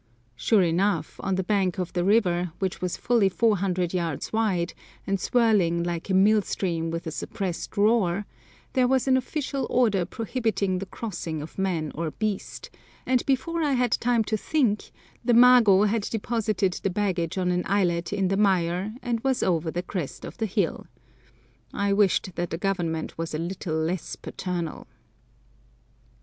[0.35, 4.73] Sure enough, on the bank of the river, which was fully 400 yards wide,
[5.05, 8.25] and swirling like a mill stream with a suppressed roar,
[8.73, 12.71] there was an official order prohibiting the crossing of man or beast,
[13.05, 14.89] and before I had time to think
[15.23, 19.69] the mago had deposited the baggage on an islet in the mire and was over
[19.69, 20.87] the crest of the hill.
[21.75, 24.87] I wished that the Government was a little less paternal.